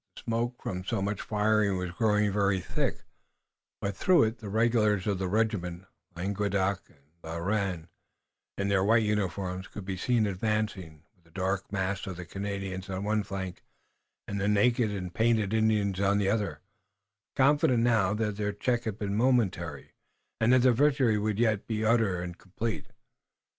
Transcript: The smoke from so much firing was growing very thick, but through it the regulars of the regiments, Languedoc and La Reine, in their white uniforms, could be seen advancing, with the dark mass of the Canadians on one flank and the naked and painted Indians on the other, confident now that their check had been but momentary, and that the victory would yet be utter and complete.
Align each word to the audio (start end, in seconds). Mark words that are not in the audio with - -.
The 0.15 0.21
smoke 0.23 0.63
from 0.63 0.83
so 0.83 0.99
much 0.99 1.21
firing 1.21 1.77
was 1.77 1.91
growing 1.91 2.31
very 2.33 2.59
thick, 2.59 3.03
but 3.79 3.95
through 3.95 4.23
it 4.23 4.39
the 4.39 4.49
regulars 4.49 5.05
of 5.05 5.19
the 5.19 5.27
regiments, 5.27 5.85
Languedoc 6.15 6.81
and 6.89 7.03
La 7.23 7.35
Reine, 7.37 7.87
in 8.57 8.67
their 8.69 8.83
white 8.83 9.03
uniforms, 9.03 9.67
could 9.67 9.85
be 9.85 9.95
seen 9.95 10.25
advancing, 10.25 11.03
with 11.13 11.23
the 11.25 11.29
dark 11.29 11.71
mass 11.71 12.07
of 12.07 12.15
the 12.17 12.25
Canadians 12.25 12.89
on 12.89 13.03
one 13.03 13.21
flank 13.21 13.61
and 14.27 14.41
the 14.41 14.47
naked 14.47 14.89
and 14.89 15.13
painted 15.13 15.53
Indians 15.53 15.99
on 15.99 16.17
the 16.17 16.29
other, 16.29 16.61
confident 17.35 17.83
now 17.83 18.11
that 18.15 18.37
their 18.37 18.53
check 18.53 18.85
had 18.85 18.97
been 18.97 19.09
but 19.15 19.23
momentary, 19.23 19.91
and 20.39 20.51
that 20.51 20.63
the 20.63 20.73
victory 20.73 21.19
would 21.19 21.37
yet 21.37 21.67
be 21.67 21.85
utter 21.85 22.23
and 22.23 22.39
complete. 22.39 22.87